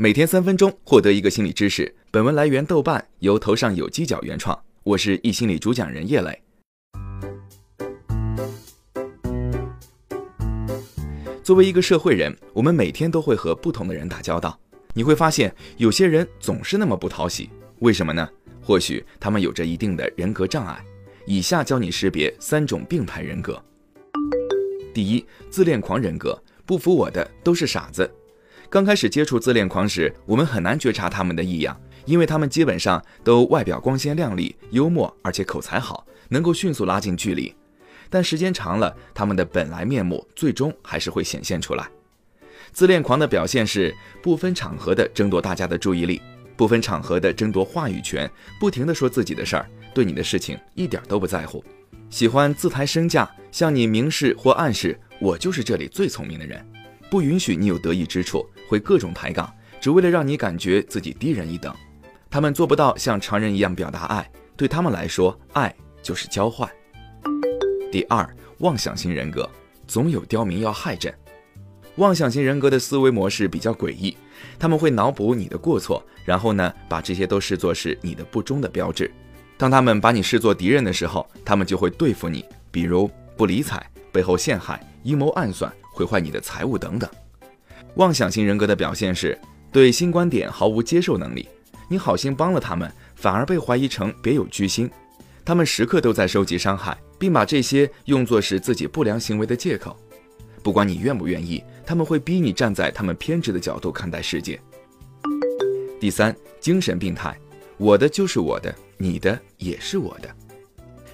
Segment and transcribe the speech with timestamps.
[0.00, 1.92] 每天三分钟，获得一个心理知识。
[2.12, 4.56] 本文来源豆瓣，由头上有犄角原创。
[4.84, 6.40] 我是易心理主讲人叶磊。
[11.42, 14.56] 作为一个社会人，我们每天都会和不同的人打交道。
[14.94, 18.28] 你会发现，有些人总是那么不讨喜，为什么呢？
[18.62, 20.80] 或许他们有着一定的人格障碍。
[21.26, 23.60] 以下教你识别三种病态人格。
[24.94, 28.08] 第一，自恋狂人格，不服我的都是傻子。
[28.70, 37.54] 刚开始接触自恋狂时，我们很难觉察他们的异样，因为他们基本上都外表光鲜亮丽、幽默，而且口才好，能够迅速拉近距离。
[38.10, 41.88] 但时间长了，他们的本来面目最终还是会显现出来。
[42.70, 46.20] 自恋狂的表现是不分场合的争夺大家的注意力，
[46.54, 48.30] 不分场合的争夺话语权，
[48.60, 51.64] 不停的说自己的事儿，对你的事情一点都不在乎，
[52.10, 56.62] 喜欢自抬身价，向你明示或暗示我就是这里最聪明的人。
[57.10, 61.74] 不允许你有得意之处，会各种抬杠，只为了让你感觉自己低人一等。
[62.30, 66.68] 他们做不到像常人一样表达爱，对他们来说，爱就是交换。
[67.90, 69.48] 第二，妄想型人格，
[69.86, 71.12] 总有刁民要害朕。
[71.96, 74.16] 妄想型人格的思维模式比较诡异，
[74.58, 79.10] 他们会脑补你的过错，然后呢，把这些都视作是你的不忠的标志。
[79.56, 85.72] 当他们把你视作敌人的时候，他们就会对付你，比如不理睬、背后陷害、阴谋暗算。
[85.98, 87.10] 毁坏你的财物等等。
[87.96, 89.36] 妄想型人格的表现是
[89.72, 91.48] 对新观点毫无接受能力。
[91.88, 94.88] 你好心帮了他们，反而被怀疑成别有居心。
[95.44, 99.96] 他们时刻都在收集伤害，并把这些用作是自己不良行为的借口。
[100.62, 104.60] 不管你愿不愿意，他们会逼你站在他们偏执的角度看待世界。
[105.98, 107.36] 第三，精神病态，
[107.76, 110.28] 我的就是我的，你的也是我的。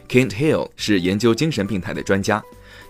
[0.08, 2.44] Kent Hill 是研究精神病态的专家。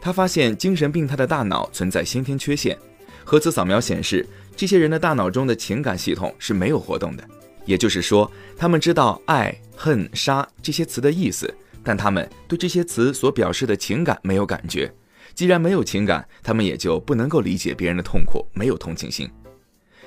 [0.04, 2.76] 他发现精神病态的大脑存在先天缺陷，
[3.24, 7.26] 核磁扫描显示，这些人的大脑中的情感系统是没有活动的。
[7.64, 11.50] 也就是说，他们知道爱、恨、杀这些词的意思，
[11.82, 14.92] 但他们对这些词所表示的情感没有感觉。
[15.34, 19.26] 既然没有情感，他们也就不能够理解别人的痛苦，没有同情心。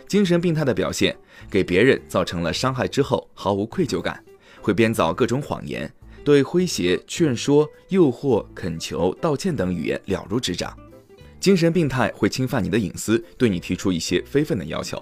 [0.08, 1.18] 精神病态的表现，
[1.50, 4.24] 给别人造成了伤害之后毫无愧疚感，
[4.62, 5.92] 会编造各种谎言。
[6.28, 10.78] 对诙谐、劝说、诱惑、恳求、道歉等语言了如指掌，
[11.40, 15.02] 精神病态会侵犯你的隐私，对你提出一些非分的要求。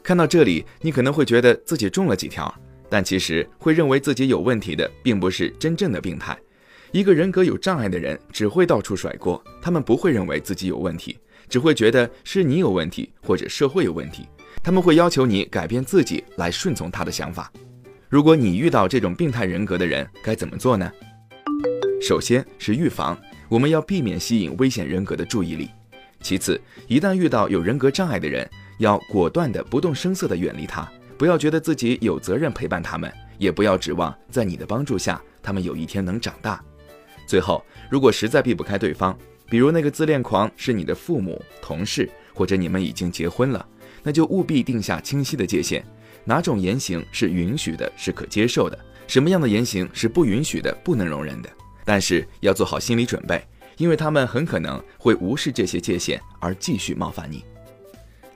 [0.00, 2.54] 看到这里，你可能会觉得自己中了几条，
[2.88, 6.38] 但其实会认为自己有问题的，并不是真正的病态。
[6.92, 14.24] 一个人格有障碍的人只会到处甩锅，他们不会认为自己有问题，只会觉得是你有问题或者社会有问题。
[14.62, 17.52] 他们会要求你改变自己来顺从他的想法。
[18.10, 20.90] 如果你遇到这种病态人格的人，该怎么做呢？
[22.02, 23.16] 首先是预防，
[23.48, 25.70] 我们要避免吸引危险人格的注意力。
[26.20, 28.50] 其次，一旦遇到有人格障碍的人，
[28.80, 36.60] 要果断的、不动声色的远离他，不要觉得自己有责任陪伴他们，也不要指望在你的帮助下，他们有一天能长大。
[37.28, 39.16] 最后，如果实在避不开对方，
[39.48, 43.64] 比如那个自恋狂是你的父母、同事，或者你们已经结婚了，
[44.02, 45.86] 那就务必定下清晰的界限。
[46.24, 48.78] 哪种言行是允许的，是可接受的？
[49.06, 51.50] 什么样的言行是不允许的，不能容忍的？
[51.84, 53.42] 但是要做好心理准备，
[53.76, 57.44] 因为他们很可能会无视这些界限而继续冒犯你。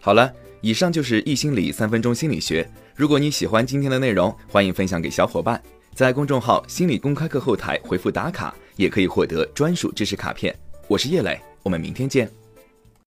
[0.01, 2.69] 好了，以上就是易心理三分钟心理学。
[2.97, 5.63] 如果你喜欢今天的内容，欢迎分享给小伙伴，
[5.95, 10.55] 在公众号“心理公开课”后台回复打卡，也可以获得专属知识卡片。
[10.89, 12.44] 我是叶磊，我们明天见。